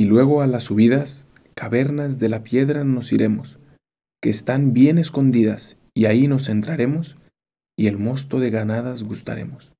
[0.00, 3.60] Y luego a las subidas, cavernas de la piedra nos iremos,
[4.22, 7.18] que están bien escondidas, y ahí nos entraremos,
[7.76, 9.74] y el mosto de ganadas gustaremos.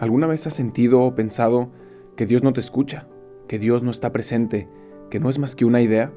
[0.00, 1.70] ¿Alguna vez has sentido o pensado
[2.16, 3.06] que Dios no te escucha,
[3.46, 4.68] que Dios no está presente,
[5.10, 6.12] que no es más que una idea?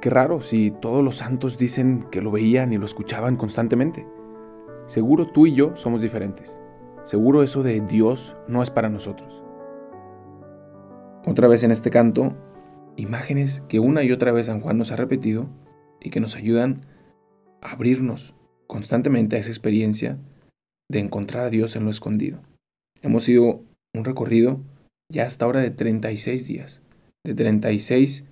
[0.00, 4.04] Qué raro si todos los santos dicen que lo veían y lo escuchaban constantemente.
[4.86, 6.60] Seguro tú y yo somos diferentes.
[7.04, 9.42] Seguro eso de Dios no es para nosotros.
[11.26, 12.34] Otra vez en este canto,
[12.96, 15.48] imágenes que una y otra vez San Juan nos ha repetido
[16.00, 16.86] y que nos ayudan
[17.60, 18.34] a abrirnos
[18.66, 20.18] constantemente a esa experiencia
[20.90, 22.40] de encontrar a Dios en lo escondido.
[23.02, 23.62] Hemos ido
[23.94, 24.60] un recorrido
[25.12, 26.82] ya hasta ahora de 36 días,
[27.22, 28.24] de 36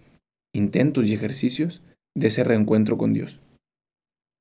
[0.54, 1.82] intentos y ejercicios
[2.16, 3.40] de ese reencuentro con Dios.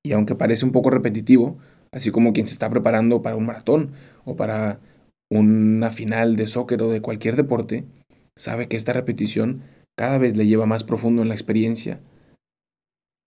[0.05, 1.57] Y aunque parece un poco repetitivo,
[1.93, 3.91] así como quien se está preparando para un maratón
[4.25, 4.79] o para
[5.29, 7.85] una final de soccer o de cualquier deporte,
[8.37, 9.61] sabe que esta repetición
[9.97, 11.99] cada vez le lleva más profundo en la experiencia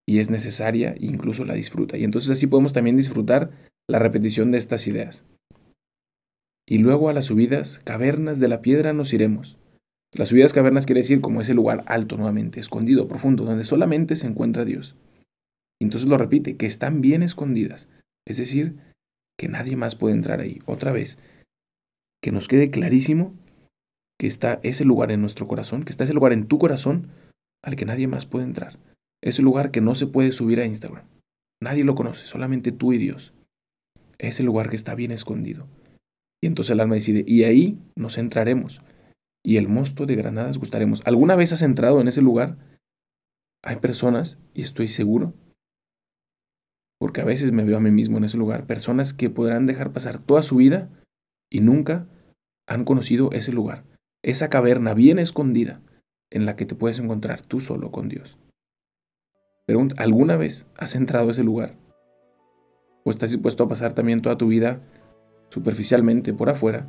[0.06, 1.96] y es necesaria e incluso la disfruta.
[1.96, 3.50] Y entonces así podemos también disfrutar
[3.88, 5.24] la repetición de estas ideas
[6.66, 9.58] y luego a las subidas, cavernas de la piedra nos iremos.
[10.14, 14.26] Las subidas cavernas quiere decir como ese lugar alto nuevamente, escondido, profundo, donde solamente se
[14.26, 14.96] encuentra Dios.
[15.80, 17.88] entonces lo repite, que están bien escondidas.
[18.26, 18.76] Es decir,
[19.38, 20.60] que nadie más puede entrar ahí.
[20.66, 21.18] Otra vez,
[22.22, 23.34] que nos quede clarísimo
[24.18, 27.10] que está ese lugar en nuestro corazón, que está ese lugar en tu corazón
[27.62, 28.78] al que nadie más puede entrar.
[29.22, 31.06] Ese lugar que no se puede subir a Instagram.
[31.62, 33.34] Nadie lo conoce, solamente tú y Dios.
[34.18, 35.66] Ese lugar que está bien escondido.
[36.42, 38.82] Y entonces el alma decide, y ahí nos entraremos.
[39.42, 41.02] Y el mosto de granadas gustaremos.
[41.06, 42.58] ¿Alguna vez has entrado en ese lugar?
[43.62, 45.34] Hay personas, y estoy seguro,
[46.98, 49.92] porque a veces me veo a mí mismo en ese lugar, personas que podrán dejar
[49.92, 50.88] pasar toda su vida
[51.50, 52.06] y nunca
[52.66, 53.84] han conocido ese lugar,
[54.22, 55.80] esa caverna bien escondida
[56.30, 58.38] en la que te puedes encontrar tú solo con Dios.
[59.66, 61.76] Pregunta, ¿alguna vez has entrado a ese lugar?
[63.04, 64.80] ¿O estás dispuesto a pasar también toda tu vida
[65.50, 66.86] superficialmente por afuera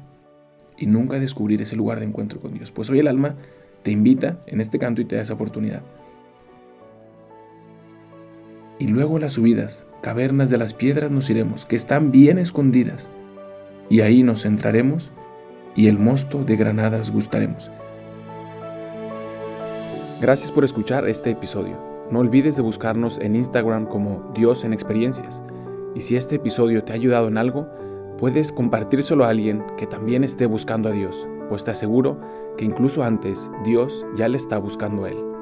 [0.77, 2.71] y nunca descubrir ese lugar de encuentro con Dios.
[2.71, 3.35] Pues hoy el alma
[3.83, 5.83] te invita en este canto y te da esa oportunidad.
[8.77, 13.09] Y luego las subidas, cavernas de las piedras nos iremos, que están bien escondidas,
[13.89, 15.11] y ahí nos centraremos
[15.75, 17.71] y el mosto de granadas gustaremos.
[20.21, 21.77] Gracias por escuchar este episodio.
[22.11, 25.43] No olvides de buscarnos en Instagram como Dios en Experiencias.
[25.93, 27.67] Y si este episodio te ha ayudado en algo,
[28.17, 32.19] puedes compartírselo a alguien que también esté buscando a Dios, pues te aseguro
[32.57, 35.34] que incluso antes Dios ya le está buscando a él.